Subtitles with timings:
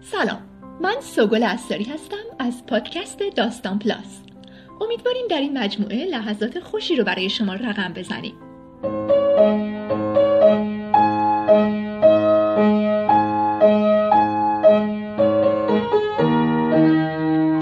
[0.00, 0.42] سلام
[0.80, 4.22] من سوگل استاری هستم از پادکست داستان پلاس.
[4.80, 8.34] امیدواریم در این مجموعه لحظات خوشی رو برای شما رقم بزنیم.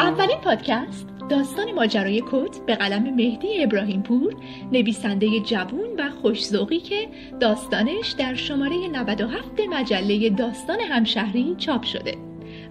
[0.01, 4.35] اولین پادکست داستان ماجرای کت به قلم مهدی ابراهیم پور
[4.73, 7.09] نویسنده جوون و خوشزوقی که
[7.41, 12.15] داستانش در شماره 97 مجله داستان همشهری چاپ شده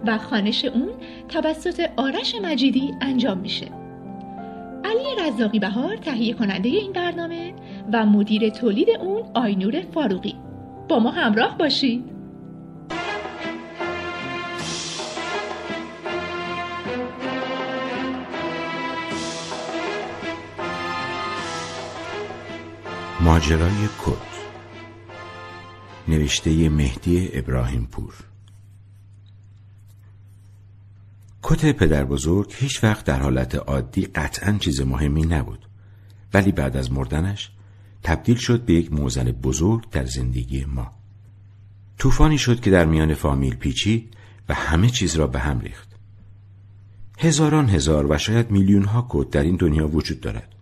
[0.06, 0.90] و خانش اون
[1.28, 3.66] توسط آرش مجیدی انجام میشه.
[4.84, 7.54] علی رزاقی بهار تهیه کننده این برنامه
[7.92, 10.34] و مدیر تولید اون آینور فاروقی.
[10.88, 12.19] با ما همراه باشید.
[23.30, 24.30] ماجرای کت.
[26.08, 28.14] نوشته مهدی ابراهیم پور
[31.42, 35.68] کت پدر بزرگ هیچ وقت در حالت عادی قطعا چیز مهمی نبود
[36.34, 37.50] ولی بعد از مردنش
[38.02, 40.92] تبدیل شد به یک موزن بزرگ در زندگی ما.
[41.98, 44.14] طوفانی شد که در میان فامیل پیچید
[44.48, 45.88] و همه چیز را به هم ریخت.
[47.18, 50.54] هزاران هزار و شاید میلیون ها کت در این دنیا وجود دارد.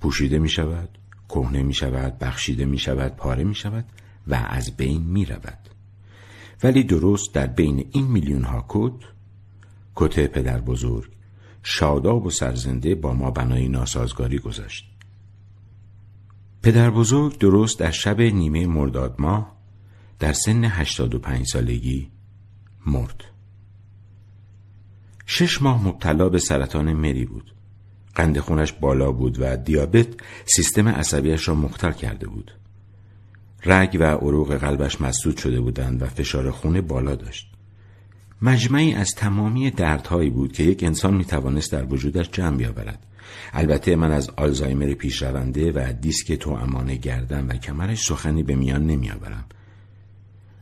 [0.00, 0.99] پوشیده می شود
[1.30, 3.84] کهنه می شود بخشیده می شود پاره می شود
[4.26, 5.58] و از بین می رود
[6.62, 8.92] ولی درست در بین این میلیون ها کت
[9.96, 11.10] کت پدر بزرگ
[11.62, 14.90] شاداب و سرزنده با ما بنای ناسازگاری گذاشت.
[16.62, 19.56] پدر بزرگ درست در شب نیمه مرداد ماه
[20.18, 22.10] در سن 85 سالگی
[22.86, 23.24] مرد.
[25.26, 27.54] شش ماه مبتلا به سرطان مری بود.
[28.14, 30.06] قند خونش بالا بود و دیابت
[30.44, 32.54] سیستم عصبیش را مختل کرده بود.
[33.64, 37.50] رگ و عروق قلبش مسدود شده بودند و فشار خون بالا داشت.
[38.42, 43.06] مجمعی از تمامی دردهایی بود که یک انسان می توانست در وجودش جمع بیاورد.
[43.52, 48.86] البته من از آلزایمر پیشرونده و دیسک تو امان گردن و کمرش سخنی به میان
[48.86, 49.44] نمی آورم.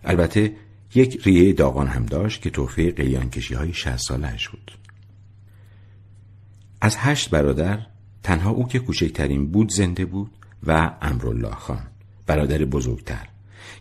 [0.04, 0.52] البته
[0.94, 4.72] یک ریه داغان هم داشت که توفیه قلیان کشی های شهست سالش بود.
[6.80, 7.86] از هشت برادر
[8.22, 10.30] تنها او که کوچکترین بود زنده بود
[10.66, 11.86] و امرالله خان
[12.26, 13.28] برادر بزرگتر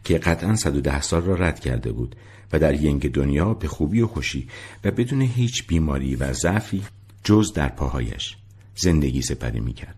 [0.04, 2.16] که قطعا 110 سال را رد کرده بود
[2.54, 4.48] و در ینگ دنیا به خوبی و خوشی
[4.84, 6.84] و بدون هیچ بیماری و ضعفی
[7.24, 8.38] جز در پاهایش
[8.76, 9.96] زندگی سپری می‌کرد.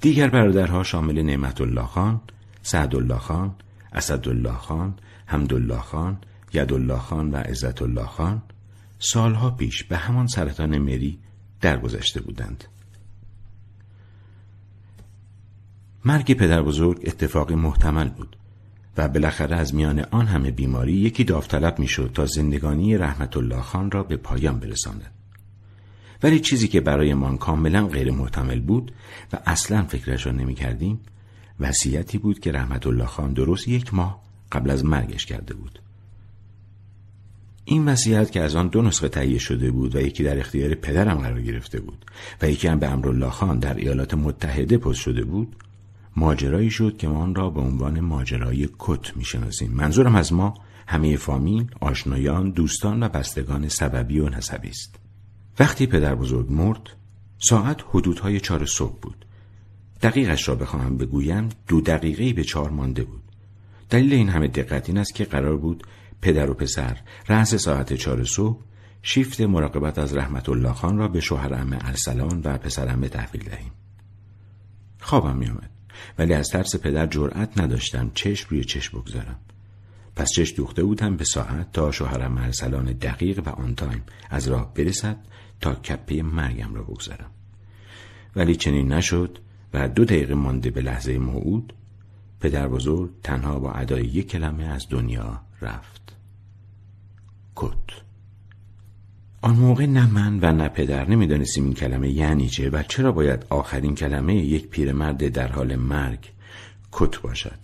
[0.00, 2.20] دیگر برادرها شامل نعمت الله خان،
[2.62, 3.54] سعدالله خان،
[3.92, 4.94] اسدالله خان،
[5.26, 6.18] حمدالله خان،
[6.52, 8.42] یدالله خان و عزت الله خان
[9.04, 11.18] سالها پیش به همان سرطان مری
[11.60, 12.64] درگذشته بودند.
[16.04, 18.36] مرگ پدر بزرگ اتفاقی محتمل بود
[18.96, 23.90] و بالاخره از میان آن همه بیماری یکی داوطلب می‌شد تا زندگانی رحمت الله خان
[23.90, 25.10] را به پایان برساند.
[26.22, 28.92] ولی چیزی که برایمان کاملا غیر محتمل بود
[29.32, 31.00] و اصلا فکرش را نمی کردیم
[31.60, 35.81] وسیعتی بود که رحمت الله خان درست یک ماه قبل از مرگش کرده بود.
[37.64, 41.18] این وصیت که از آن دو نسخه تهیه شده بود و یکی در اختیار پدرم
[41.18, 42.04] قرار گرفته بود
[42.42, 45.56] و یکی هم به امرالله خان در ایالات متحده پست شده بود
[46.16, 49.72] ماجرایی شد که ما آن را به عنوان ماجرای کت می‌شناسیم.
[49.72, 50.54] منظورم از ما
[50.86, 54.96] همه فامیل آشنایان دوستان و بستگان سببی و نسبی است.
[55.58, 56.80] وقتی پدر بزرگ مرد
[57.38, 59.24] ساعت حدودهای چهار صبح بود.
[60.02, 63.22] دقیقش را بخواهم بگویم دو دقیقه به چهار مانده بود.
[63.90, 65.86] دلیل این همه دقت این است که قرار بود
[66.22, 66.96] پدر و پسر
[67.28, 68.60] رأس ساعت چهار صبح
[69.02, 73.72] شیفت مراقبت از رحمت الله خان را به شوهر ام ارسلان و پسرمه تحویل دهیم.
[75.00, 75.70] خوابم میآمد
[76.18, 79.38] ولی از ترس پدر جرأت نداشتم چشم روی چشم بگذارم.
[80.16, 84.74] پس چشم دوخته بودم به ساعت تا شوهرم ارسلان دقیق و آن تایم از راه
[84.74, 85.16] برسد
[85.60, 87.30] تا کپه مرگم را بگذارم.
[88.36, 89.38] ولی چنین نشد
[89.74, 91.72] و دو دقیقه مانده به لحظه موعود
[92.40, 95.91] پدر بزرگ تنها با ادای یک کلمه از دنیا رفت.
[97.56, 98.02] کت
[99.42, 103.46] آن موقع نه من و نه پدر نمی‌دانستیم این کلمه یعنی چه و چرا باید
[103.50, 106.32] آخرین کلمه یک پیرمرد در حال مرگ
[106.92, 107.58] کت باشد.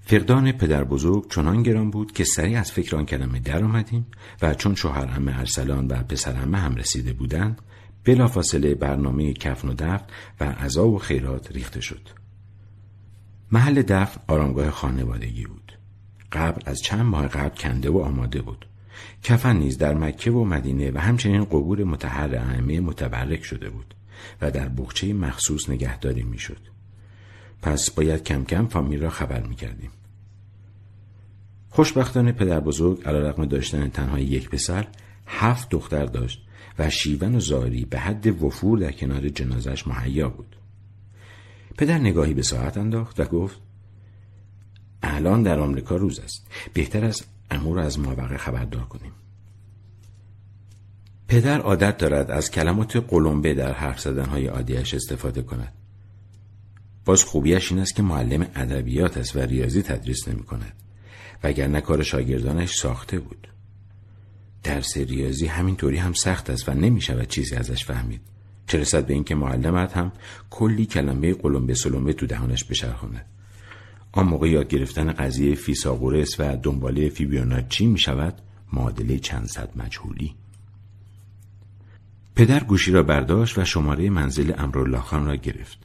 [0.00, 4.06] فقدان پدر بزرگ چنان گران بود که سریع از فکر آن کلمه در آمدیم
[4.42, 7.62] و چون شوهر همه ارسلان و پسر همه هم رسیده بودند
[8.04, 10.06] بلافاصله برنامه کفن و دفن
[10.40, 12.08] و عذا و خیرات ریخته شد.
[13.52, 15.57] محل دفن آرامگاه خانوادگی بود.
[16.32, 18.66] قبر از چند ماه قبل کنده و آماده بود.
[19.22, 23.94] کفن نیز در مکه و مدینه و همچنین قبور متحر ائمه متبرک شده بود
[24.40, 26.60] و در بخچه مخصوص نگهداری می‌شد.
[27.62, 29.90] پس باید کم کم فامیل را خبر می کردیم.
[31.70, 34.86] خوشبختانه پدر بزرگ علیرغم داشتن تنها یک پسر
[35.26, 36.44] هفت دختر داشت
[36.78, 40.56] و شیون و زاری به حد وفور در کنار جنازش مهیا بود.
[41.78, 43.60] پدر نگاهی به ساعت انداخت و گفت
[45.02, 46.46] الان در آمریکا روز است.
[46.72, 49.12] بهتر از امور از ماوقع خبردار کنیم.
[51.28, 55.72] پدر عادت دارد از کلمات قلمبه در حرف زدنهای عادیش استفاده کند.
[57.04, 60.72] باز خوبیش این است که معلم ادبیات است و ریاضی تدریس نمی کند
[61.44, 63.48] وگرنه کار شاگردانش ساخته بود.
[64.62, 68.20] درس ریاضی همینطوری هم سخت است و نمی شود چیزی ازش فهمید.
[68.66, 70.12] چه رسد به اینکه معلمت هم
[70.50, 73.26] کلی کلمه قلمبه سلمبه تو دهانش بشرخاند
[74.18, 78.34] آن موقع یاد گرفتن قضیه فیساغورس و دنباله فیبیوناچی می شود
[78.72, 80.34] معادله چند صد مجهولی.
[82.34, 85.78] پدر گوشی را برداشت و شماره منزل امرالله خان را گرفت.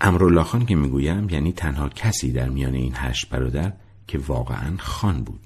[0.00, 3.72] امرالله خان که می‌گویم یعنی تنها کسی در میان این هشت برادر
[4.06, 5.40] که واقعا خان بود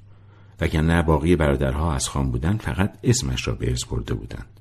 [0.60, 4.60] وگرنه باقی برادرها از خان بودن فقط اسمش را به ارث برده بودند.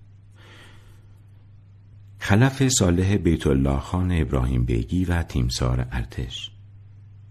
[2.19, 6.56] خلف صالح بیت الله خان ابراهیم بیگی و تیمسار ارتش.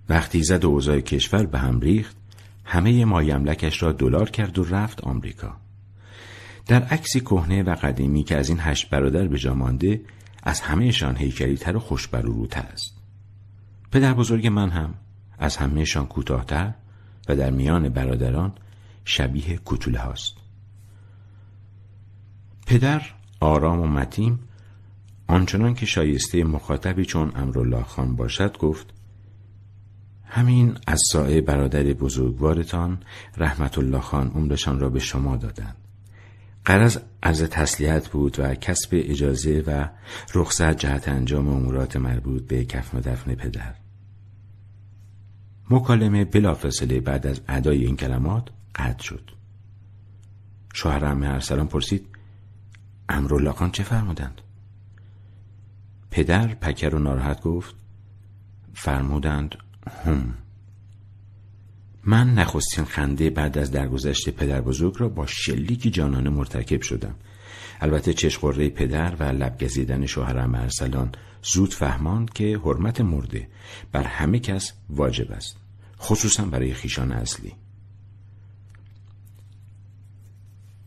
[0.08, 2.16] وقتی زد و اوضاع کشور به هم ریخت
[2.64, 5.56] همه مایملکش را دلار کرد و رفت آمریکا.
[6.66, 10.00] در عکسی کهنه و قدیمی که از این هشت برادر به جا مانده
[10.42, 12.94] از همهشان هیکلی تر و خوشبروروتر است.
[13.92, 14.94] پدر بزرگ من هم
[15.38, 16.72] از همهشان کوتاهتر
[17.28, 18.52] و در میان برادران
[19.04, 20.34] شبیه کتوله هاست.
[22.66, 23.02] پدر
[23.40, 24.38] آرام و متیم
[25.26, 28.92] آنچنان که شایسته مخاطبی چون امرالله خان باشد گفت
[30.26, 32.98] همین از سایه برادر بزرگوارتان
[33.36, 35.76] رحمت الله خان عمرشان را به شما دادند.
[36.64, 39.88] قرض از تسلیت بود و کسب اجازه و
[40.34, 43.74] رخصت جهت انجام امورات مربوط به کفن و دفن پدر.
[45.70, 49.30] مکالمه بلافاصله بعد از ادای این کلمات قطع شد.
[50.74, 52.08] شوهرم ارسلان پرسید
[53.08, 54.40] امرالله خان چه فرمودند؟
[56.10, 57.74] پدر پکر و ناراحت گفت
[58.74, 59.54] فرمودند
[60.04, 60.34] هم.
[62.04, 67.14] من نخستین خنده بعد از درگذشت پدر بزرگ را با شلیکی جانانه مرتکب شدم.
[67.80, 71.12] البته چشقره پدر و لبگزیدن شوهرم ارسلان
[71.42, 73.48] زود فهماند که حرمت مرده
[73.92, 75.56] بر همه کس واجب است
[76.00, 77.52] خصوصا برای خیشان اصلی.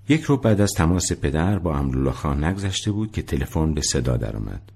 [0.10, 4.18] یک رو بعد از تماس پدر با امرالله خان نگذشته بود که تلفن به صدا
[4.18, 4.72] درآمد.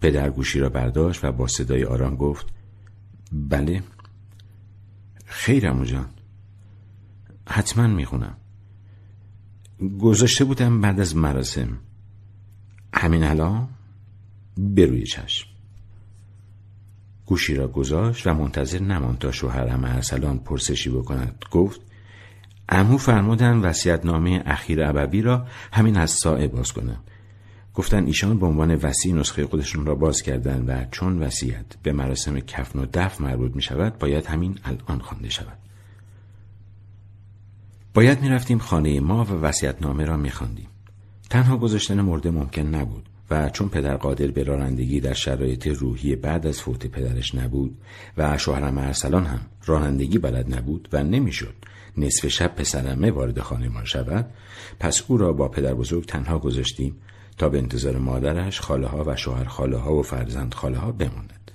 [0.00, 2.46] پدر گوشی را برداشت و با صدای آرام گفت
[3.32, 3.82] بله.
[5.26, 6.06] خیر امو جان.
[7.48, 8.36] حتما می‌خونم.
[10.00, 11.78] گذاشته بودم بعد از مراسم.
[12.94, 13.68] همین الان
[14.56, 15.48] بروی چشم.
[17.26, 21.44] گوشی را گذاشت و منتظر نماند تا شوهرم ارسلان پرسشی بکند.
[21.50, 21.80] گفت
[22.68, 23.72] امو فرمودن
[24.04, 27.00] نامه اخیر ابوی را همین از ساعه باز کنم.
[27.74, 32.40] گفتن ایشان به عنوان وسیع نسخه خودشون را باز کردن و چون وصیت به مراسم
[32.40, 35.58] کفن و دف مربوط می شود باید همین الان خوانده شود
[37.94, 40.68] باید می رفتیم خانه ما و نامه را می خاندیم.
[41.30, 46.46] تنها گذاشتن مرده ممکن نبود و چون پدر قادر به رانندگی در شرایط روحی بعد
[46.46, 47.78] از فوت پدرش نبود
[48.16, 51.54] و شوهرم ارسلان هم رانندگی بلد نبود و نمی‌شد
[51.96, 54.30] نصف شب پسرمه وارد خانه ما شود
[54.80, 56.96] پس او را با پدر بزرگ تنها گذاشتیم
[57.40, 61.50] تا به انتظار مادرش خاله ها و شوهر خاله ها و فرزند خاله ها بماند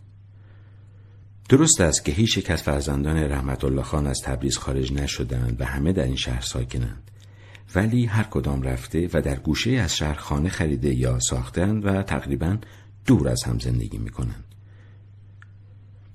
[1.50, 5.66] درست است که هیچ یک از فرزندان رحمت الله خان از تبریز خارج نشدند و
[5.66, 7.12] همه در این شهر ساکنند
[7.76, 12.58] ولی هر کدام رفته و در گوشه از شهر خانه خریده یا ساختند و تقریبا
[13.06, 14.45] دور از هم زندگی می کنند.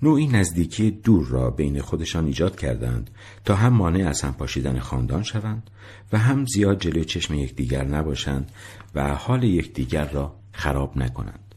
[0.03, 3.11] نوعی نزدیکی دور را بین خودشان ایجاد کردند
[3.45, 5.71] تا هم مانع از هم پاشیدن خاندان شوند
[6.13, 8.53] و هم زیاد جلوی چشم یکدیگر نباشند
[8.95, 11.55] و حال یکدیگر را خراب نکنند.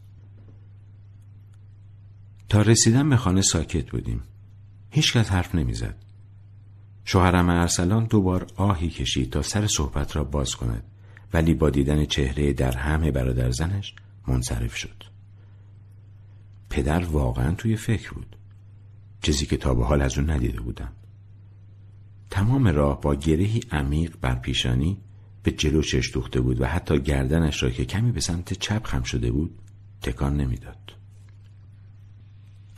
[2.48, 4.22] تا رسیدن به خانه ساکت بودیم.
[4.90, 5.96] هیچکس حرف نمی‌زد.
[7.04, 10.84] شوهرم ارسلان دوبار آهی کشید تا سر صحبت را باز کند
[11.32, 13.94] ولی با دیدن چهره در همه برادر زنش
[14.28, 15.04] منصرف شد.
[16.70, 18.33] پدر واقعا توی فکر بود.
[19.24, 20.92] چیزی که تا به حال از اون ندیده بودم.
[22.30, 24.98] تمام راه با گرهی عمیق بر پیشانی
[25.42, 29.02] به جلو چش دوخته بود و حتی گردنش را که کمی به سمت چپ خم
[29.02, 29.58] شده بود
[30.02, 30.92] تکان نمی‌داد.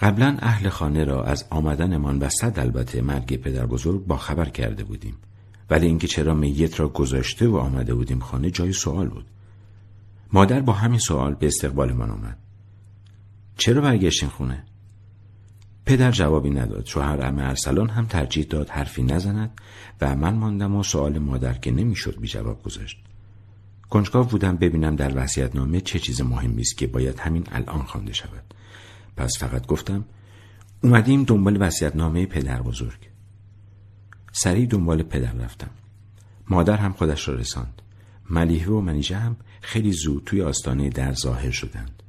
[0.00, 4.84] قبلا اهل خانه را از آمدنمان و صد البته مرگ پدر بزرگ با خبر کرده
[4.84, 5.14] بودیم.
[5.70, 9.26] ولی اینکه چرا میت را گذاشته و آمده بودیم خانه جای سوال بود.
[10.32, 12.38] مادر با همین سوال به استقبال من آمد
[13.56, 14.64] چرا برگشتین خونه؟
[15.86, 16.86] پدر جوابی نداد.
[16.86, 19.60] شوهر ام ارسلان هم ترجیح داد حرفی نزند
[20.00, 22.98] و من ماندم و سوال مادر که نمی‌شد بی جواب گذاشت.
[23.90, 25.08] کنجکاو بودم ببینم در
[25.54, 28.54] نامه چه چیز مهمی است که باید همین الان خوانده شود.
[29.16, 30.04] پس فقط گفتم
[30.82, 31.58] اومدیم دنبال
[31.94, 32.98] نامه پدر بزرگ.
[34.32, 35.70] سریع دنبال پدر رفتم.
[36.48, 37.82] مادر هم خودش را رساند.
[38.30, 42.02] ملیحه و منیژه هم خیلی زود توی آستانه در ظاهر شدند.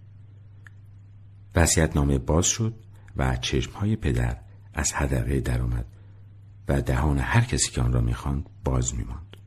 [1.95, 2.73] نامه باز شد.
[3.17, 4.37] و چشمهای پدر
[4.73, 5.85] از هدقه درآمد
[6.67, 9.37] و دهان هر کسی که آن را می‌خواند باز میماند.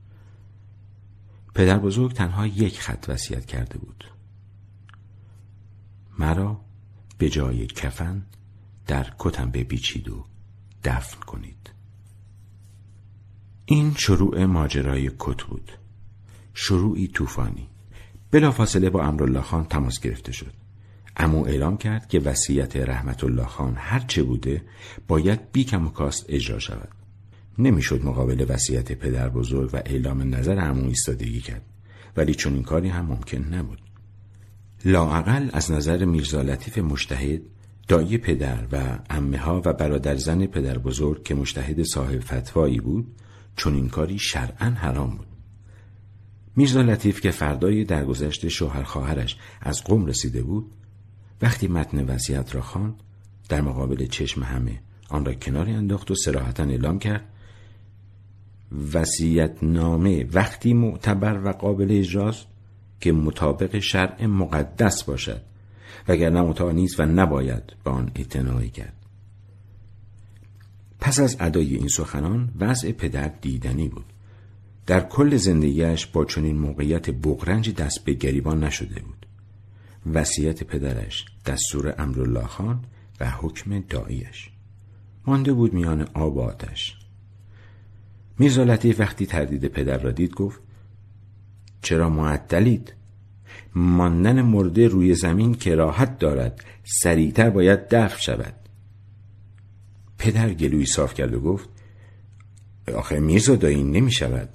[1.54, 4.04] پدر بزرگ تنها یک خط وصیت کرده بود.
[6.18, 6.60] مرا
[7.18, 8.22] به جای کفن
[8.86, 10.24] در کتم بپیچید و
[10.84, 11.70] دفن کنید.
[13.64, 15.72] این شروع ماجرای کت بود.
[16.54, 17.68] شروعی طوفانی.
[18.30, 20.60] بلافاصله با امرالله خان تماس گرفته شد.
[21.20, 24.62] اما اعلام کرد که وصیت رحمت الله خان هر چه بوده
[25.08, 26.88] باید بی کم و کاست اجرا شود.
[27.58, 31.62] نمی‌شد مقابل وصیت پدر بزرگ و اعلام نظر عمو ایستادگی کرد
[32.16, 33.78] ولی چون این کاری هم ممکن نبود.
[34.84, 37.40] لاعقل از نظر میرزا لطیف مشتهد
[37.88, 43.14] دایی پدر و امه ها و برادر زن پدر بزرگ که مشتهد صاحب فتوایی بود
[43.56, 45.26] چون این کاری شرعا حرام بود.
[46.56, 50.72] میرزا لطیف که فردای درگذشت شوهر خواهرش از قوم رسیده بود
[51.42, 52.94] وقتی متن وصیت را خواند
[53.49, 57.25] در مقابل چشم همه آن را کناری انداخت و سراحتا اعلام کرد
[58.94, 62.47] وسیعت نامه وقتی معتبر و قابل اجراست
[63.00, 65.42] که مطابق شرع مقدس باشد
[66.09, 68.92] وگرنه مطاع نیست و نباید به آن اعتنایی کرد.
[71.00, 74.04] پس از ادای این سخنان وضع پدر دیدنی بود.
[74.87, 79.26] در کل زندگیش با چنین موقعیت بغرنج دست به گریبان نشده بود.
[80.14, 82.85] وصیت پدرش دستور امرالله خان
[83.20, 84.50] و حکم داییش
[85.26, 86.97] مانده بود میان آب و آتش.
[88.38, 90.61] میرزا لطیف وقتی تردید پدر را دید گفت
[91.82, 92.94] چرا معطلید؟
[93.75, 98.54] ماندن مرده روی زمین که راحت دارد سریعتر باید دفع شود.
[100.18, 101.68] پدر گلوی صاف کرد و گفت
[102.94, 104.49] آخه میرزا دایی نمی شود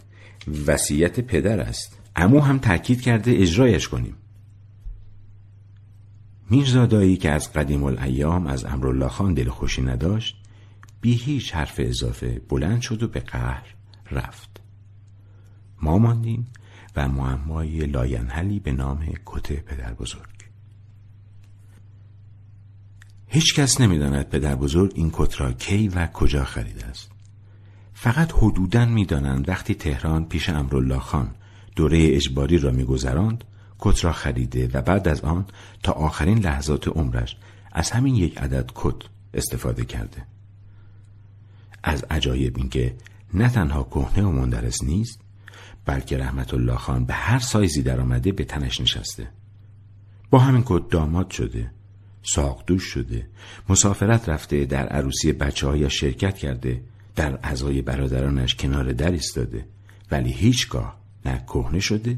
[0.68, 2.00] وسیعت پدر است.
[2.16, 4.16] اما هم تاکید کرده اجرایش کنیم.
[6.50, 10.42] میرزا دایی که از قدیم الایام از امرالله خان دل خوشی نداشت
[11.02, 13.76] بی هیچ حرف اضافه بلند شد و به قهر
[14.12, 14.62] رفت.
[15.82, 16.48] ما ماندیم
[16.96, 20.36] و معمای لاینحلی به نام کت پدر بزرگ
[23.28, 27.12] هیچ کس نمی‌داند پدر بزرگ این کت را کی و کجا خریده است.
[27.94, 31.36] فقط حدوداً می‌دانند وقتی تهران پیش امرالله خان
[31.76, 33.44] دوره اجباری را میگذراند
[33.80, 35.46] کت را خریده و بعد از آن
[35.84, 37.38] تا آخرین لحظات عمرش
[37.72, 38.96] از همین یک عدد کت
[39.34, 40.26] استفاده کرده.
[41.84, 42.96] از عجایب اینکه
[43.34, 45.20] نه تنها کهنه و مندرس نیست
[45.86, 49.28] بلکه رحمت الله خان به هر سایزی در آمده به تنش نشسته.
[50.30, 51.72] با همین کت داماد شده
[52.24, 53.28] ساقدوش شده
[53.70, 56.82] مسافرت رفته در عروسی بچه های شرکت کرده
[57.16, 59.66] در اعضای برادرانش کنار در ایستاده.
[60.12, 62.18] ولی هیچگاه نه کهنه شده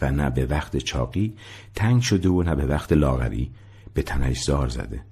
[0.00, 1.34] و نه به وقت چاقی
[1.74, 3.50] تنگ شده و نه به وقت لاغری
[3.94, 5.02] به تنش زار زده.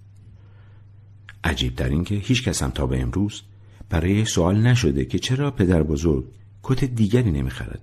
[1.45, 3.43] عجیب در این که هیچ کس هم تا به امروز
[3.91, 6.25] برای سوال نشده که چرا پدر بزرگ
[6.63, 7.81] کت دیگری نمی‌خرد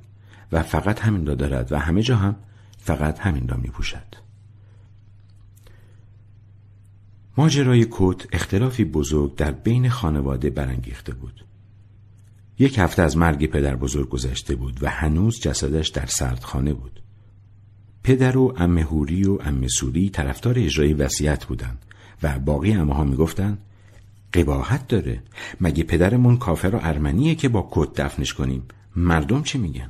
[0.52, 2.36] و فقط همین را دارد و همه جا هم
[2.78, 4.16] فقط همین را میپوشد.
[7.38, 11.46] ماجرای کت اختلافی بزرگ در بین خانواده برانگیخته بود.
[12.62, 17.02] یک هفته از مرگ پدر بزرگ گذشته بود و هنوز جسدش در سردخانه بود.
[18.04, 21.86] پدر و ام هوری و ام سوری طرفدار اجرای وصیت بودند
[22.24, 23.58] و باقی امه ها می‌گفتند
[24.34, 25.24] قباحت داره.
[25.62, 28.64] مگه پدرمون کافر و ارمنیه که با کت دفنش کنیم؟
[28.96, 29.90] مردم چی میگن؟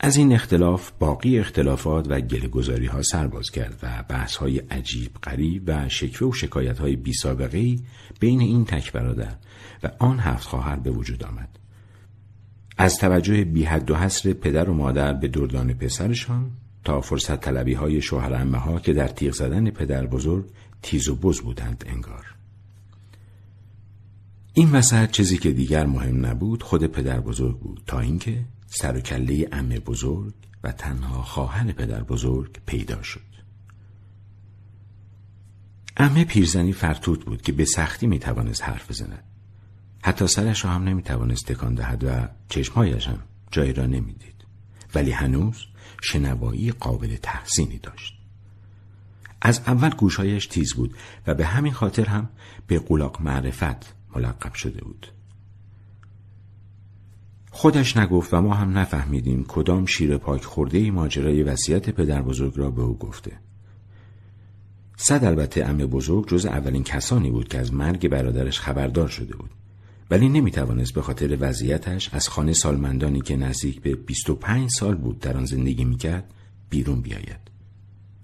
[0.00, 5.62] از این اختلاف باقی اختلافات و گلگذاری ها سرباز کرد و بحث های عجیب قریب
[5.66, 7.76] و شکوه و شکایت های بی سابقه
[8.20, 9.34] بین این تک برادر
[9.82, 11.58] و آن هفت خواهر به وجود آمد.
[12.78, 16.50] از توجه بی حد و حصر پدر و مادر به دردان پسرشان
[16.84, 20.44] تا فرصت طلبی های شوهر امه ها که در تیغ زدن پدر بزرگ
[20.82, 22.34] تیز و بز بودند انگار.
[24.52, 29.00] این وسط چیزی که دیگر مهم نبود خود پدر بزرگ بود تا اینکه سر و
[29.00, 33.20] کله امه بزرگ و تنها خواهر پدر بزرگ پیدا شد.
[35.96, 39.24] امه پیرزنی فرتوت بود که به سختی می توانست حرف بزند.
[40.02, 44.44] حتی سرش را هم نمی توانست تکان دهد و چشمهایش هم جایی را نمی‌دید.
[44.94, 45.66] ولی هنوز
[46.02, 48.18] شنوایی قابل تحسینی داشت.
[49.40, 50.96] از اول گوشهایش تیز بود
[51.26, 52.28] و به همین خاطر هم
[52.66, 55.12] به قلاق معرفت ملقب شده بود.
[57.56, 62.70] خودش نگفت و ما هم نفهمیدیم کدام شیر پاک خورده ماجرای وصیت پدر بزرگ را
[62.70, 63.32] به او گفته.
[64.96, 69.50] صد البته امه بزرگ جز اولین کسانی بود که از مرگ برادرش خبردار شده بود.
[70.10, 75.36] ولی نمی‌توانست به خاطر وضعیتش از خانه سالمندانی که نزدیک به 25 سال بود در
[75.36, 76.34] آن زندگی می‌کرد
[76.70, 77.40] بیرون بیاید.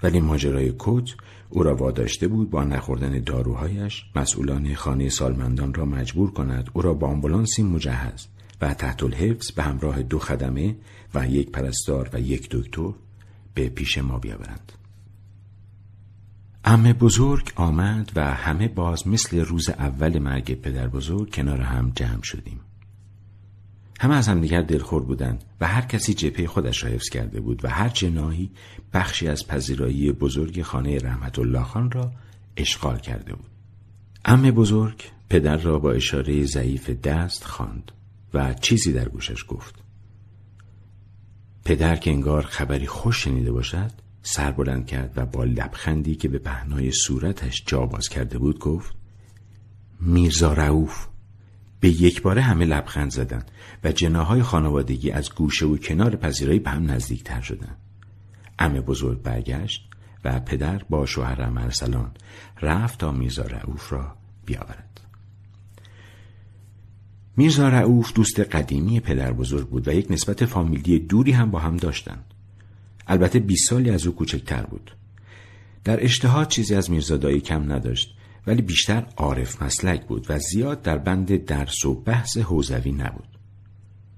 [0.02, 1.08] ولی ماجرای کت
[1.50, 6.94] او را واداشته بود با نخوردن داروهایش مسئولان خانه سالمندان را مجبور کند او را
[6.94, 8.26] با آمبولانسی مجهز.
[8.62, 10.76] و تحت الحفظ به همراه دو خدمه
[11.14, 12.92] و یک پرستار و یک دکتر
[13.54, 14.72] به پیش ما بیاورند.
[16.64, 22.22] امه بزرگ آمد و همه باز مثل روز اول مرگ پدر بزرگ کنار هم جمع
[22.22, 22.60] شدیم.
[24.00, 27.68] همه از همدیگر دلخور بودند و هر کسی جپه خودش را حفظ کرده بود و
[27.68, 28.50] هر جناهی
[28.92, 32.12] بخشی از پذیرایی بزرگ خانه رحمت الله خان را
[32.56, 33.50] اشغال کرده بود.
[34.24, 37.92] امه بزرگ پدر را با اشاره ضعیف دست خواند.
[38.34, 39.74] و چیزی در گوشش گفت
[41.64, 43.90] پدر که انگار خبری خوش شنیده باشد
[44.22, 48.94] سر بلند کرد و با لبخندی که به پهنای صورتش جا باز کرده بود گفت
[50.00, 51.06] میرزا رعوف
[51.80, 53.50] به یک باره همه لبخند زدند
[53.84, 57.76] و جناهای خانوادگی از گوشه و کنار پذیرایی به هم نزدیک تر شدند.
[58.58, 59.88] امه بزرگ برگشت
[60.24, 62.10] و پدر با شوهر مرسلان
[62.62, 64.91] رفت تا میرزا رعوف را بیاورد.
[67.36, 71.76] میرزا رعوف دوست قدیمی پدر بزرگ بود و یک نسبت فامیلی دوری هم با هم
[71.76, 72.24] داشتند.
[73.06, 74.96] البته 20 سالی از او کوچکتر بود.
[75.84, 80.98] در اشتهاد چیزی از میرزادایی کم نداشت ولی بیشتر عارف مسلک بود و زیاد در
[80.98, 83.38] بند درس و بحث حوزوی نبود.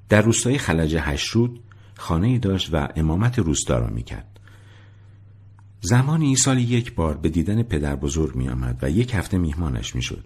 [0.09, 1.61] در روستای خلج هشرود
[1.97, 4.41] خانه داشت و امامت روستا را می‌کرد.
[5.81, 10.25] زمانی سالی یک بار به دیدن پدر بزرگ می آمد و یک هفته میهمانش می‌شد.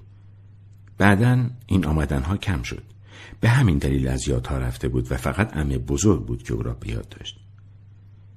[0.99, 2.83] بعدا این آمدنها کم شد.
[3.41, 6.75] به همین دلیل از یادها رفته بود و فقط امه بزرگ بود که او را
[6.81, 7.41] به یاد داشت.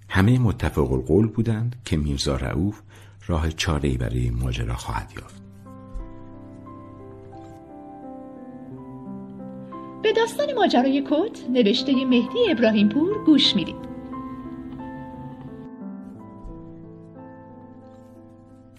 [0.10, 2.82] همه متفق القول بودند که میرزا رعوف
[3.28, 5.42] راه چاره‌ای برای ماجرا خواهد یافت.
[10.04, 13.91] به داستان ماجرای کت نوشته مهدی ابراهیم پور گوش می‌دید.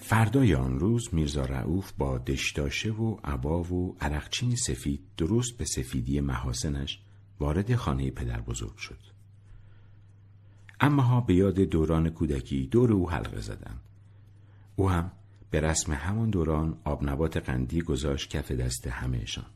[0.03, 6.21] فردای آن روز میرزا رعوف با دشتاشه و عبا و عرقچین سفید درست به سفیدی
[6.21, 7.01] محاسنش
[7.41, 8.99] وارد خانه پدر بزرگ شد.
[10.81, 13.81] اما ها به یاد دوران کودکی دور او حلقه زدند.
[14.77, 15.13] او هم
[15.51, 19.47] به رسم همان دوران آبنبات قندی گذاشت کف دست همهشان.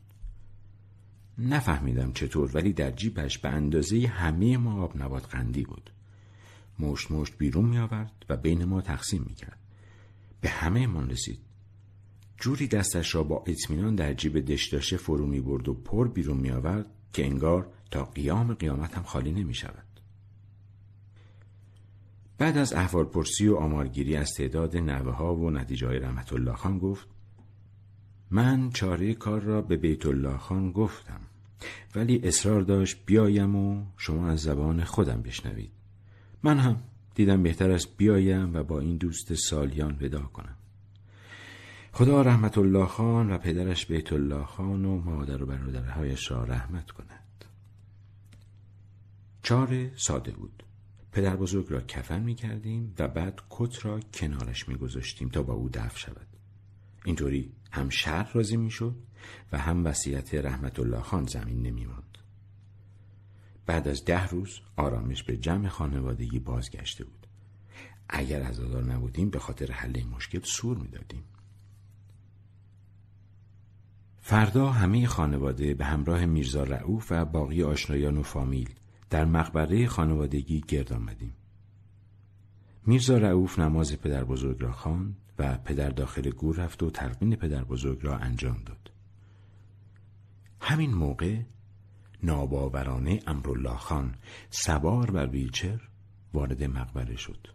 [1.37, 5.89] نفهمیدم چطور ولی در جیبش به اندازه همه ما آبنبات قندی بود.
[6.79, 9.66] مشت مشت بیرون می آورد و بین ما تقسیم می کرد.
[10.41, 11.39] به همه من رسید.
[12.37, 16.51] جوری دستش را با اطمینان در جیب دشتاشه فرو می برد و پر بیرون می
[16.51, 19.87] آورد که انگار تا قیام قیامت هم خالی نمی شود.
[22.37, 26.53] بعد از احوال پرسی و آمارگیری از تعداد نوه ها و نتیجه های رحمت الله
[26.53, 27.07] خان گفت
[28.31, 31.19] من چاره کار را به بیت الله خان گفتم
[31.95, 35.71] ولی اصرار داشت بیایم و شما از زبان خودم بشنوید
[36.43, 36.83] من هم
[37.17, 40.55] دیدم بهتر است بیایم و با این دوست سالیان ودا کنم.
[41.91, 46.91] خدا رحمت الله خان و پدرش بیت الله خان و مادر و برادرهایش را رحمت
[46.91, 47.45] کند.
[49.43, 50.63] چاره ساده بود.
[51.11, 55.53] پدر بزرگ را کفن می کردیم و بعد کت را کنارش می گذاشتیم تا با
[55.53, 56.27] او دفع شود.
[57.05, 58.95] اینطوری هم شهر راضی می شد
[59.51, 62.16] و هم وصیت رحمت الله خان زمین نمی ماند.
[63.67, 67.27] بعد از ده روز آرامش به جمع خانوادگی بازگشته بود
[68.09, 71.23] اگر از نبودیم به خاطر حل این مشکل سور دادیم.
[74.17, 78.69] فردا همه خانواده به همراه میرزا رعوف و باقی آشنایان و فامیل
[79.09, 81.33] در مقبره خانوادگی گرد آمدیم.
[82.85, 87.63] میرزا رعوف نماز پدر بزرگ را خواند و پدر داخل گور رفت و تلقین پدر
[87.63, 88.91] بزرگ را انجام داد.
[90.61, 91.39] همین موقع
[92.27, 94.15] ناباورانه امرالله خان
[94.49, 95.89] سوار بر ویلچر
[96.33, 97.47] وارد مقبره شد.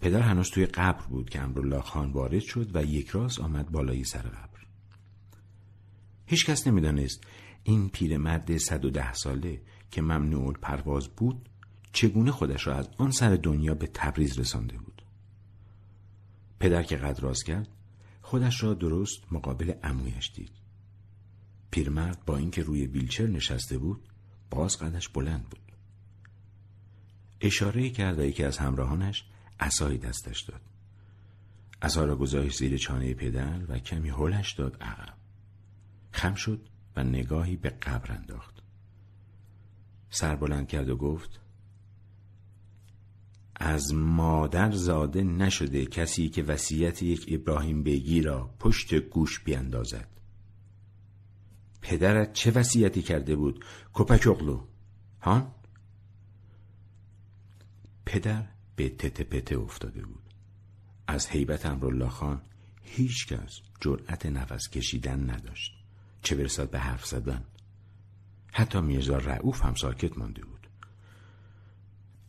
[0.00, 4.04] پدر هنوز توی قبر بود که امرالله خان وارد شد و یک راز آمد بالای
[4.04, 4.60] سر قبر.
[6.26, 7.24] هیچ کس نمی‌دانست
[7.64, 11.48] این پیرمرد 110 ساله که ممنوع پرواز بود
[11.92, 15.02] چگونه خودش را از آن سر دنیا به تبریز رسانده بود
[16.60, 17.68] پدر که قد راز کرد
[18.22, 20.61] خودش را درست مقابل عمویش دید
[21.72, 24.08] پیرمرد با اینکه روی ویلچر نشسته بود
[24.50, 25.72] باز قدش بلند بود.
[27.40, 29.24] اشاره کرد و یکی از همراهانش
[29.60, 30.60] عصایی دستش داد.
[31.80, 35.14] از را گذاشت زیر چانه پدر و کمی هلش داد عقب.
[36.10, 38.62] خم شد و نگاهی به قبر انداخت.
[40.10, 41.40] سر بلند کرد و گفت
[43.56, 50.11] از مادر زاده نشده کسی که وصیت یک ابراهیم بیگی را پشت گوش بیاندازد.
[51.82, 54.66] پدرت چه وصیتی کرده بود؟ کپک اغلو.
[55.20, 55.52] هان
[58.04, 60.22] پدر به تته پته افتاده بود.
[61.06, 62.42] از حیبت امرالله خان
[62.82, 65.72] هیچ کس جرأت نفس کشیدن نداشت.
[66.22, 67.44] چه برسد به حرف زدن؟
[68.52, 70.68] حتی میرزا رعوف هم ساکت مانده بود.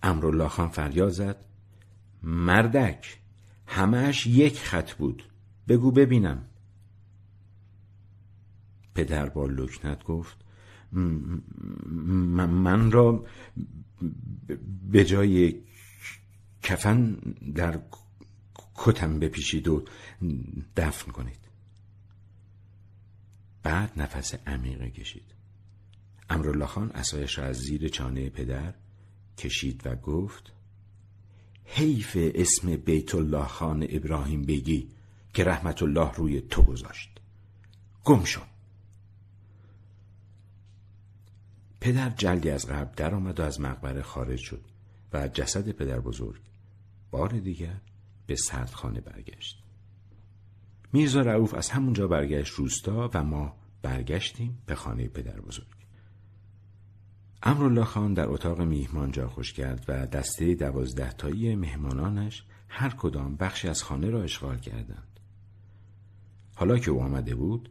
[0.04, 1.46] امرالله خان فریاد زد
[2.24, 3.18] مردک
[3.68, 5.24] همهش یک خط بود.
[5.68, 6.46] بگو ببینم.
[8.96, 10.38] پدر با لکنت گفت
[10.92, 13.26] من را
[14.92, 15.62] به جای
[16.64, 17.18] کفن
[17.56, 17.80] در
[18.76, 19.86] کتم بپیشید و
[20.78, 21.40] دفن کنید.
[23.64, 25.34] بعد نفس عمیقه کشید.
[26.30, 28.74] امرالله خان اسایش را از زیر چانه پدر
[29.38, 30.54] کشید و گفت
[31.66, 34.90] حیف اسم بیت الله خان ابراهیم بگی
[35.34, 37.10] که رحمت الله روی تو گذاشت.
[38.04, 38.42] گم شو
[41.84, 44.62] پدر جلدی از قبل در آمد و از مقبره خارج شد
[45.14, 46.42] و جسد پدر بزرگ
[47.12, 47.82] بار دیگر
[48.28, 49.64] به سردخانه برگشت
[50.94, 55.68] میرزا رعوف از همونجا برگشت روستا و ما برگشتیم به خانه پدر بزرگ
[57.44, 63.36] امرالله خان در اتاق میهمان جا خوش کرد و دسته دوازده تایی مهمانانش هر کدام
[63.36, 65.20] بخشی از خانه را اشغال کردند.
[66.56, 67.70] حالا که او آمده بود،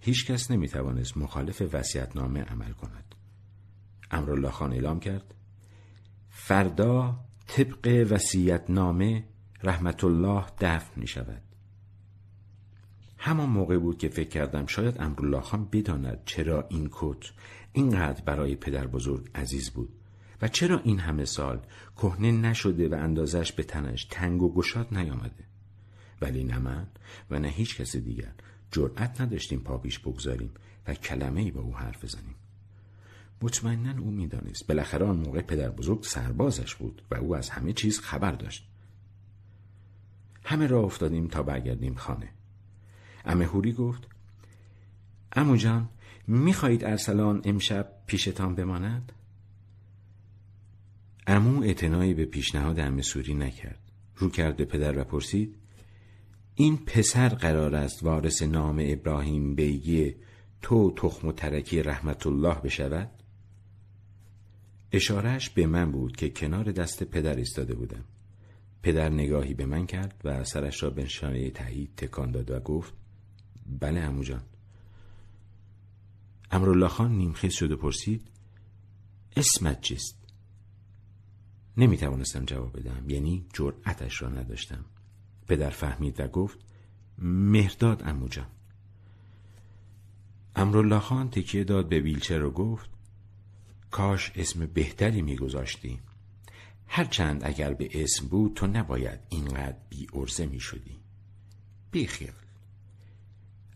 [0.00, 3.09] هیچ کس نمی توانست مخالف وسیعتنامه عمل کند.
[4.10, 5.34] امرالله خان اعلام کرد.
[6.30, 9.24] فردا طبق وسیعتنامه
[9.62, 11.42] رحمت الله دفن می شود.
[13.18, 17.30] همان موقع بود که فکر کردم شاید امرالله خان بداند چرا این کت
[17.72, 19.92] اینقدر برای پدر بزرگ عزیز بود
[20.42, 21.60] و چرا این همه سال
[21.96, 25.44] کهنه نشده و اندازش به تنش تنگ و گشاد نیامده.
[26.20, 26.86] ولی نه من
[27.30, 28.32] و نه هیچ کس دیگر
[28.72, 30.50] جرأت نداشتیم پا پیش بگذاریم
[30.88, 32.34] و کلمه ای با او حرف بزنیم.
[33.42, 38.00] مطمئنا او می‌دانست بالاخره آن موقع پدر بزرگ سربازش بود و او از همه چیز
[38.00, 38.68] خبر داشت
[40.44, 42.28] همه را افتادیم تا برگردیم خانه
[43.24, 44.08] امه هوری گفت
[45.32, 45.88] امو جان
[46.26, 49.12] می‌خواهید ارسلان امشب پیشتان بماند؟
[51.26, 53.80] امو اعتنایی به پیشنهاد امه سوری نکرد
[54.16, 55.56] رو کرد به پدر و پرسید
[56.54, 60.14] این پسر قرار است وارث نام ابراهیم بیگی
[60.62, 63.19] تو تخم و ترکی رحمت الله بشود؟
[64.92, 68.04] اشارهش به من بود که کنار دست پدر ایستاده بودم.
[68.82, 72.94] پدر نگاهی به من کرد و سرش را به نشانه تایید تکان داد و گفت
[73.80, 74.42] بله امو جان.
[76.50, 78.30] امرالله خان نیمخیز شد و پرسید
[79.36, 80.16] اسمت چیست؟
[81.76, 84.84] نمی توانستم جواب بدم یعنی جرأتش را نداشتم.
[85.48, 86.58] پدر فهمید و گفت
[87.18, 88.46] مهرداد امو جان.
[90.56, 92.90] امرالله خان تکیه داد به ویلچر و گفت
[93.90, 96.00] کاش اسم بهتری میگذاشتی.
[96.86, 101.00] هرچند اگر به اسم بود تو نباید اینقدر بی ارزه می شدی
[101.90, 102.32] بیخیال.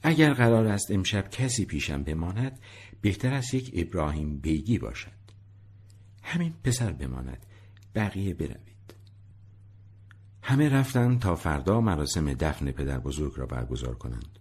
[0.03, 2.59] اگر قرار است امشب کسی پیشم بماند
[3.01, 5.11] بهتر است یک ابراهیم بیگی باشد.
[6.23, 7.47] همین پسر بماند.
[7.95, 8.95] بقیه بروید.
[10.43, 14.39] همه رفتند تا فردا مراسم دفن پدر بزرگ را برگزار کنند.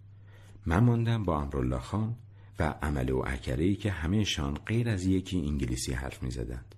[0.65, 2.15] من ماندم با امرالله خان
[2.59, 6.75] و عمل و عکره که همهشان غیر از یکی انگلیسی حرف می زدند.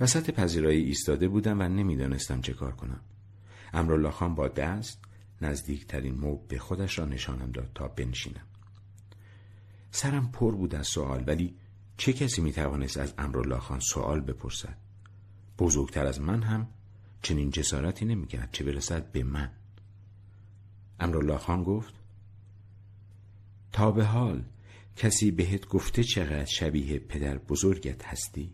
[0.00, 3.00] وسط پذیرایی ایستاده بودم و نمی‌دانستم چه کار کنم.
[3.72, 5.00] امرالله خان با دست
[5.40, 8.46] نزدیکترین موب به خودش را نشانم داد تا بنشینم.
[9.90, 11.56] سرم پر بود از سوال ولی
[11.96, 14.76] چه کسی می توانست از امرالله خان سوال بپرسد؟
[15.58, 16.68] بزرگتر از من هم
[17.22, 19.50] چنین جسارتی نمی‌کرد چه برسد به من.
[21.00, 21.94] امرالله خان گفت
[23.74, 24.44] تا به حال
[24.96, 28.52] کسی بهت گفته چقدر شبیه پدر بزرگت هستی؟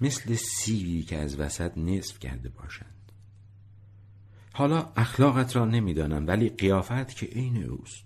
[0.00, 3.12] مثل سیوی که از وسط نصف کرده باشند.
[4.52, 8.04] حالا اخلاقت را نمی‌دانم ولی قیافت که عین اوست.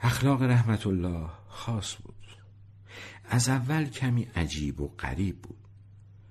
[0.00, 2.14] اخلاق رحمت الله خاص بود.
[3.24, 5.68] از اول کمی عجیب و غریب بود.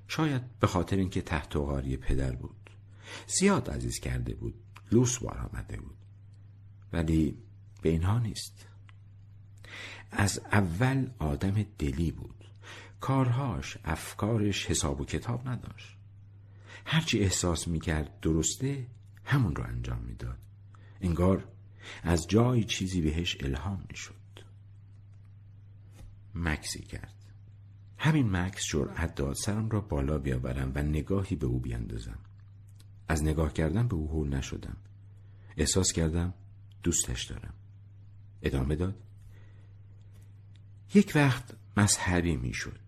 [0.07, 2.69] شاید به خاطر اینکه تحت غاری پدر بود.
[3.27, 4.53] زیاد عزیز کرده بود.
[4.91, 5.97] لوس بار آمده بود.
[6.93, 7.37] ولی
[7.81, 8.67] به اینها نیست.
[10.11, 12.45] از اول آدم دلی بود.
[12.99, 15.97] کارهاش افکارش حساب و کتاب نداشت.
[16.85, 18.87] هرچی احساس می‌کرد درسته
[19.25, 20.37] همون رو انجام می‌داد.
[21.01, 21.47] انگار
[22.03, 24.13] از جای چیزی بهش الهام می‌شد.
[26.35, 27.15] مکسی کرد.
[27.97, 32.19] همین مکس جرأت داد سرم را بالا بیاورم و نگاهی به او بیاندازم.
[33.07, 34.77] از نگاه کردن به او هول نشدم.
[35.57, 36.33] احساس کردم
[36.83, 37.53] دوستش دارم.
[38.43, 38.95] ادامه داد.
[40.93, 41.43] یک وقت
[41.77, 42.79] مذهبی می‌شد.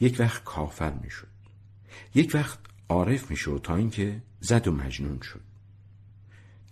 [0.00, 1.28] یک وقت کافر می‌شد.
[2.14, 5.40] یک وقت عارف می‌شد تا اینکه زد و مجنون شد.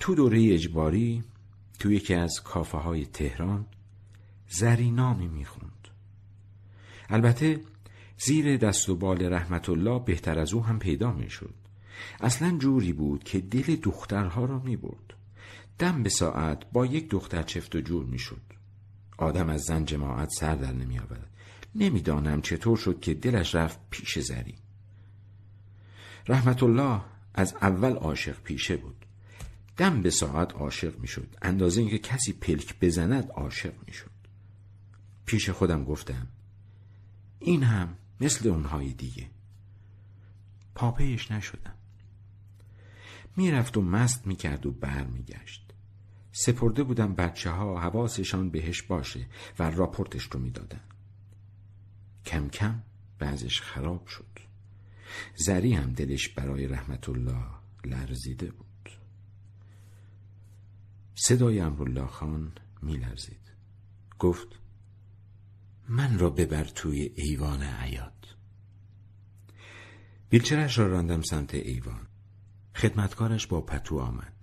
[0.00, 1.24] تو دوره اجباری
[1.78, 3.66] تو یکی از کافه های تهران
[4.48, 5.88] زرینامی می‌خوند.
[7.08, 7.60] البته
[8.18, 11.54] زیر دست و بال رحمت الله بهتر از او هم پیدا می‌شد.
[12.20, 15.14] اصلا جوری بود که دل دخترها را می برد
[15.78, 18.42] دم به ساعت با یک دختر چفت و جور می شد
[19.18, 21.30] آدم از زن جماعت سر در نمی آورد
[21.74, 24.54] نمی‌دانم چطور شد که دلش رفت پیش زری.
[26.28, 27.00] رحمت الله
[27.34, 29.06] از اول عاشق پیشه بود.
[29.76, 34.10] دم به ساعت عاشق می شد اندازه اینکه کسی پلک بزند عاشق می شد
[35.26, 36.26] پیش خودم گفتم
[37.38, 39.26] این هم مثل اونهای دیگه.
[40.74, 41.74] پاپیش نشدم.
[43.36, 45.67] می‌رفت و مست می‌کرد و بر میگشت
[46.32, 49.26] سپرده بودم بچه ها حواسشان بهش باشه
[49.58, 50.80] و راپورتش رو می‌دادن.
[52.26, 52.82] کم کم
[53.18, 54.38] بعضش خراب شد.
[55.36, 57.46] زری هم دلش برای رحمت الله
[57.84, 58.90] لرزیده بود.
[61.14, 63.52] صدای امرالله خان میلرزید.
[64.18, 64.48] گفت
[65.88, 68.36] من را ببر توی ایوان عیاد
[70.32, 72.06] ویلچرش را راندم سمت ایوان.
[72.74, 74.37] خدمتکارش با پتو آمد.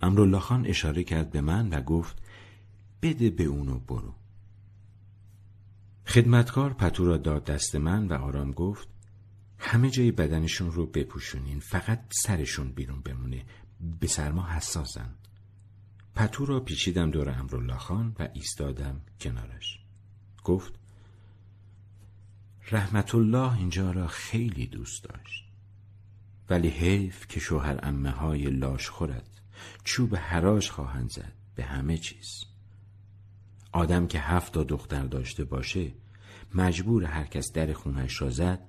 [0.00, 2.22] امرالله خان اشاره کرد به من و گفت
[3.02, 4.14] بده به اونو برو.
[6.06, 8.88] خدمتکار پتو را داد دست من و آرام گفت
[9.58, 13.44] همه جای بدنشون رو بپوشونین فقط سرشون بیرون بمونه
[14.00, 15.14] به سرما حساسن.
[16.14, 19.78] پتو را پیچیدم دور امرالله خان و ایستادم کنارش.
[20.44, 20.72] گفت
[22.70, 25.44] رحمت الله اینجا را خیلی دوست داشت
[26.50, 29.37] ولی حیف که شوهر امه های لاش خورد.
[29.84, 32.44] چوب حراج خواهند زد به همه چیز.
[33.72, 35.92] آدم که هفت تا دختر داشته باشه
[36.54, 38.60] مجبور هر کس در خونش را زد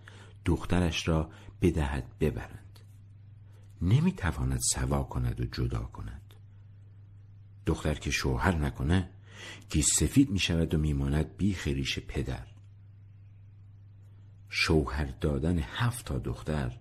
[0.45, 1.29] دخترش را
[1.61, 2.79] بدهد ببرند.
[3.81, 6.33] نمی‌تواند سوا کند و جدا کند.
[7.65, 9.09] دختر که شوهر نکنه
[9.69, 12.47] که سفید می شود و میماند بی خریش پدر.
[14.49, 16.77] شوهر دادن هفت تا دختر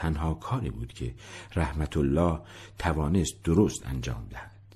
[0.00, 1.14] تنها کاری بود که
[1.56, 2.40] رحمت الله
[2.78, 4.74] توانست درست انجام دهد.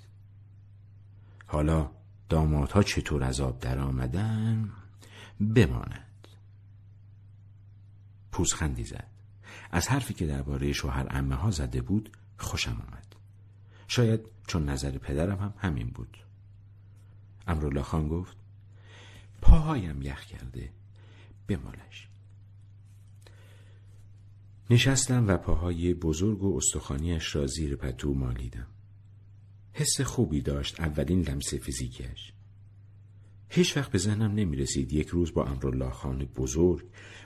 [1.46, 1.90] حالا
[2.28, 4.70] دامادها چطور از آب در آمدن؟
[5.40, 6.28] بماند.
[8.32, 9.10] پوزخندی زد.
[9.70, 13.16] از حرفی که درباره شوهر امه ها زده بود خوشم آمد.
[13.88, 16.18] شاید چون نظر پدرم هم همین بود.
[17.46, 18.36] امرالله خان گفت
[19.42, 20.72] پاهایم یخ کرده
[21.48, 22.08] بمالش.
[24.70, 28.66] نشستم و پاهای بزرگ و استخانیش را زیر پتو مالیدم.
[29.72, 32.32] حس خوبی داشت اولین لمس فیزیکیش
[33.48, 36.84] هیچ وقت به ذهنم نمی رسید یک روز با امرالله خان بزرگ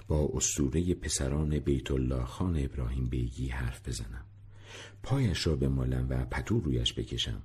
[0.09, 4.25] با اسطوره پسران بیت الله خان ابراهیم بیگی حرف بزنم.
[5.03, 7.43] پایش را بمالم و پتو رویش بکشم.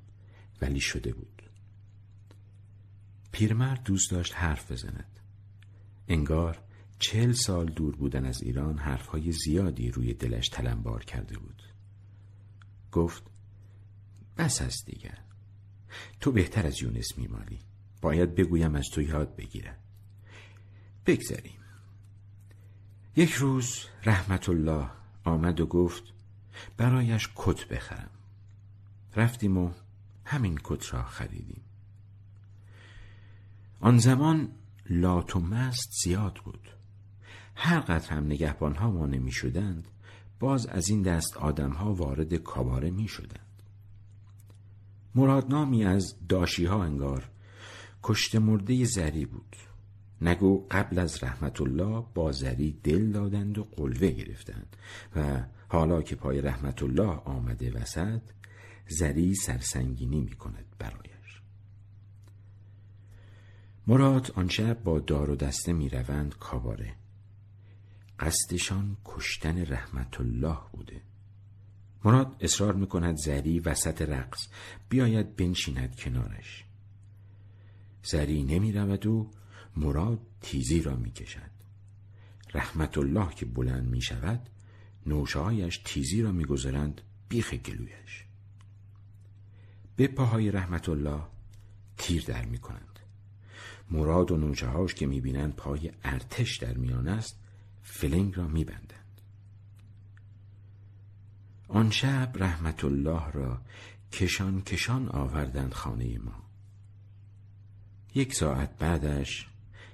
[0.62, 1.41] ولی شده بود.
[3.32, 5.19] پیرمرد دوست داشت حرف بزند.
[6.08, 6.60] انگار
[6.99, 11.63] چهل سال دور بودن از ایران حرفهای زیادی روی دلش تلمبار کرده بود.
[12.91, 13.23] گفت
[14.38, 15.17] بس است دیگر
[16.19, 17.60] تو بهتر از یونس میمالی.
[18.01, 19.79] باید بگویم از تو یاد بگیرد
[21.06, 21.60] بگذریم
[23.15, 24.89] یک روز رحمت الله
[25.23, 26.03] آمد و گفت
[26.77, 28.10] برایش کت بخرم.
[29.15, 29.71] رفتیم و
[30.25, 31.62] همین کت را خریدیم.
[33.79, 34.51] آن زمان
[34.89, 36.69] لات و مست زیاد بود.
[37.55, 39.87] هر قدر هم نگهبان ها ما نمی شدند
[40.39, 43.63] باز از این دست آدم ها وارد کاباره می شدند
[45.15, 47.29] مرادنامی از داشی ها انگار
[48.03, 49.55] کشت مرده زری بود.
[50.21, 54.75] نگو قبل از رحمت الله با زری دل دادند و قلوه گرفتند
[55.15, 58.21] و حالا که پای رحمت الله آمده وسط
[58.87, 61.41] زری سرسنگینی می کند برایش.
[63.87, 66.95] مراد آن شب با دار و دسته می روند کاباره.
[68.23, 71.01] قصدشان کشتن رحمت الله بوده.
[72.05, 74.47] مراد اصرار می کند زری وسط رقص
[74.89, 76.63] بیاید بنشیند کنارش.
[78.03, 79.31] زری نمی رود و
[79.77, 81.53] مراد تیزی را می کشد
[82.53, 84.49] رحمت الله که بلند می شود
[85.05, 88.25] نوشهایش تیزی را می‌گذارند بیخ گلویش.
[89.95, 91.23] به پاهای رحمت الله
[91.97, 92.99] تیر در می کنند.
[93.91, 97.42] مراد و نوچهاش که می‌بینند پای ارتش در میان است
[97.83, 99.21] فلنگ را میبندند.
[101.67, 103.61] آن شب رحمت الله را
[104.11, 106.43] کشان کشان آوردند خانه ما.
[108.15, 109.47] یک ساعت بعدش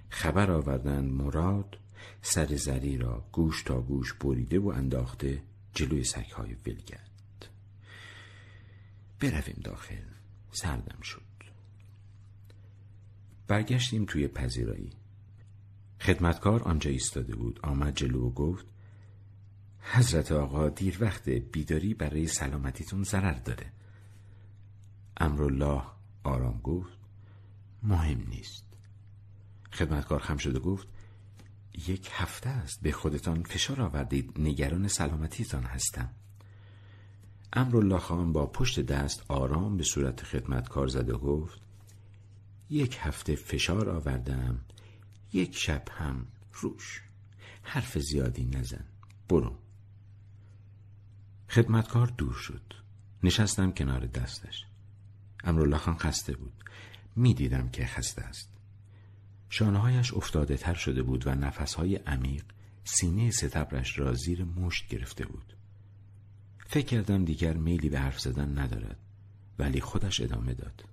[0.09, 1.77] خبر آوردند مراد
[2.21, 7.49] سر زری را گوش تا گوش بریده و انداخته جلوی سگهای ولگرد.
[9.19, 9.95] برویم داخل.
[10.51, 11.21] سردم شد.
[13.47, 14.98] برگشتیم توی پذیرایی.
[16.01, 18.65] خدمتکار آنجا ایستاده بود آمد جلو و گفت
[19.81, 23.71] حضرت آقا دیر وقت بیداری برای سلامتیتون ضرر داره.
[25.17, 25.81] امرالله
[26.23, 26.97] آرام گفت
[27.83, 28.65] مهم نیست.
[29.71, 30.87] خدمتکار خم شده گفت
[31.87, 36.09] یک هفته است به خودتان فشار آوردید نگران سلامتیتان هستم.
[37.53, 41.61] امرالله خان با پشت دست آرام به صورت خدمتکار زده گفت
[42.69, 44.59] یک هفته فشار آوردم
[45.33, 47.01] یک شب هم روش.
[47.63, 48.85] حرف زیادی نزن.
[49.29, 49.57] برو.
[51.49, 52.73] خدمتکار دور شد.
[53.23, 54.65] نشستم کنار دستش.
[55.43, 56.63] امرالله خان خسته بود.
[57.15, 58.49] می‌دیدم که خسته است.
[59.49, 62.43] شانههایش افتاده تر شده بود و نفسهای عمیق
[62.83, 65.53] سینه ستبرش را زیر مشت گرفته بود.
[66.67, 68.97] فکر کردم دیگر میلی به حرف زدن ندارد
[69.59, 70.88] ولی خودش ادامه داد.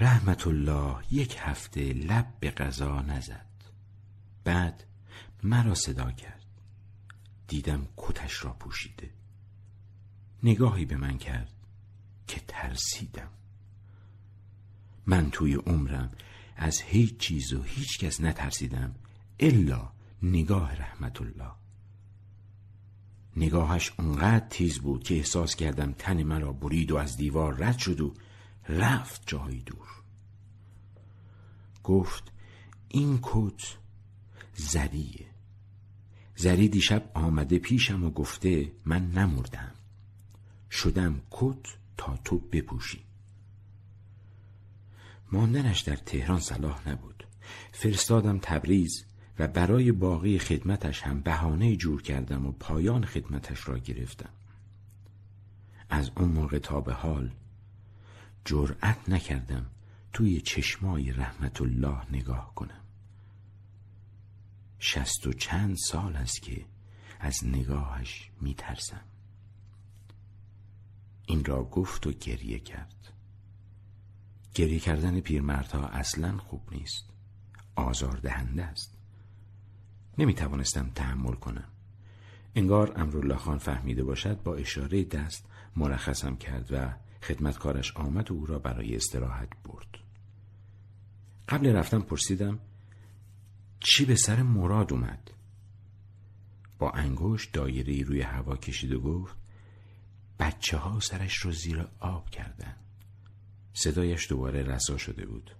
[0.00, 3.46] رحمت الله یک هفته لب به غذا نزد.
[4.44, 4.84] بعد
[5.42, 6.44] مرا صدا کرد.
[7.48, 9.10] دیدم کتش را پوشیده.
[10.42, 11.52] نگاهی به من کرد
[12.26, 13.30] که ترسیدم.
[15.06, 16.10] من توی عمرم
[16.56, 18.94] از هیچ چیز و هیچ کس نترسیدم
[19.40, 21.52] الا نگاه رحمت الله
[23.36, 28.00] نگاهش اونقدر تیز بود که احساس کردم تن مرا برید و از دیوار رد شد
[28.00, 28.14] و
[28.68, 29.88] رفت جایی دور.
[31.84, 32.32] گفت
[32.88, 33.76] این کت
[34.54, 35.26] زریه.
[36.36, 39.72] زری دیشب آمده پیشم و گفته من نمردم.
[40.70, 43.04] شدم کت تا تو بپوشی.
[45.32, 47.26] ماندنش در تهران صلاح نبود.
[47.72, 49.04] فرستادم تبریز
[49.38, 54.30] و برای باقی خدمتش هم بهانه جور کردم و پایان خدمتش را گرفتم.
[55.90, 57.30] از اون موقع تا به حال
[58.44, 59.66] جرأت نکردم
[60.12, 62.80] توی چشمای رحمت الله نگاه کنم.
[64.78, 66.64] شست و چند سال است که
[67.20, 69.04] از نگاهش میترسم.
[71.26, 73.12] این را گفت و گریه کرد.
[74.54, 77.04] گریه کردن پیرمردها اصلا خوب نیست.
[77.76, 78.98] آزار دهنده است.
[80.18, 81.68] نمی توانستم تحمل کنم.
[82.54, 88.46] انگار امرالله خان فهمیده باشد با اشاره دست مرخصم کرد و خدمتکارش آمد و او
[88.46, 89.98] را برای استراحت برد.
[91.48, 92.58] قبل رفتن پرسیدم
[93.80, 95.30] چی به سر مراد اومد؟
[96.78, 99.36] با انگوش دایره روی هوا کشید و گفت
[100.38, 102.76] بچه ها سرش رو زیر آب کردن.
[103.74, 105.50] صدایش دوباره رسا شده بود.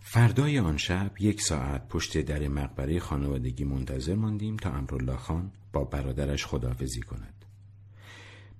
[0.00, 5.84] فردای آن شب یک ساعت پشت در مقبره خانوادگی منتظر ماندیم تا امرالله خان با
[5.84, 7.39] برادرش خداحافظی کند.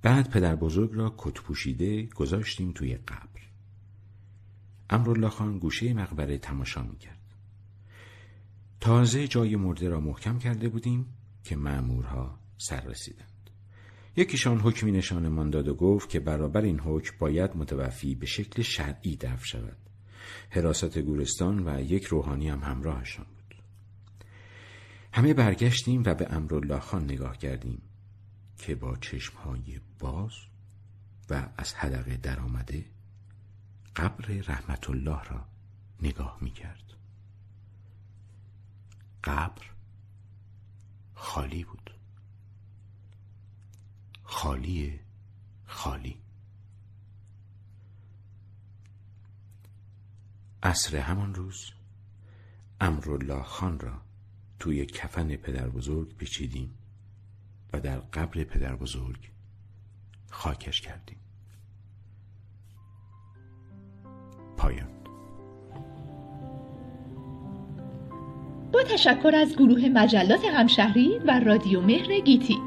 [0.02, 3.40] بعد پدر بزرگ را کت پوشیده گذاشتیم توی قبر.
[4.90, 7.34] امرالله خان گوشه مقبره تماشا می‌کرد.
[8.80, 11.06] تازه جای مرده را محکم کرده بودیم
[11.44, 13.50] که مأمورها سر رسیدند.
[14.16, 19.16] یکیشان حکمی نشانمان داد و گفت که برابر این حکم باید متوفی به شکل شرعی
[19.16, 19.76] دفع شود.
[20.50, 23.54] حراست گورستان و یک روحانی هم همراهشان بود.
[25.12, 27.82] همه برگشتیم و به امرالله خان نگاه کردیم.
[28.60, 30.32] که با چشمهای باز
[31.30, 32.84] و از حدقه در آمده
[33.96, 35.46] قبر رحمت الله را
[36.02, 36.92] نگاه می کرد
[39.24, 39.62] قبر
[41.14, 41.90] خالی بود.
[44.22, 45.00] خالی
[45.66, 46.16] خالی.
[50.62, 51.70] عصر همان روز
[52.80, 54.02] امرالله خان را
[54.58, 56.79] توی کفن پدر بزرگ پیچیدیم.
[57.72, 59.30] و در قبر پدر بزرگ
[60.30, 61.18] خاکش کردیم.
[64.56, 64.88] پایان.
[68.72, 72.58] با تشکر از گروه مجلات همشهری و رادیو مهر گیتی.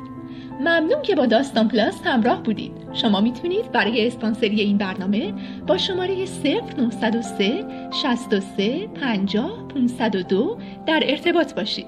[0.60, 2.72] ممنون که با داستان پلاس همراه بودید.
[2.94, 5.34] شما می‌تونید برای اسپانسری این برنامه
[5.68, 11.88] با شماره 0903 63 50 502 در ارتباط باشید.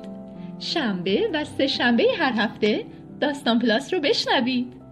[0.59, 2.85] شنبه و سه شنبه هر هفته
[3.21, 4.84] داستان پلاس رو بشنوید.